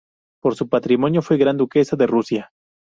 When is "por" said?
0.41-0.55